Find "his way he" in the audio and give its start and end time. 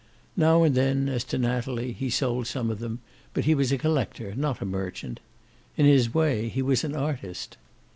5.85-6.63